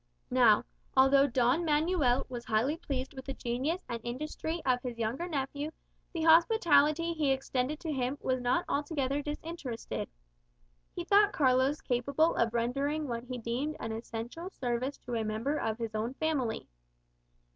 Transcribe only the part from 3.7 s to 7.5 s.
and industry of his younger nephew, the hospitality he